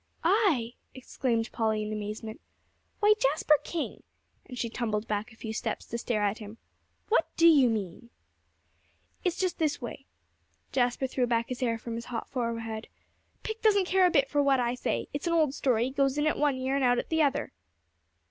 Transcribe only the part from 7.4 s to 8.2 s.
you mean?"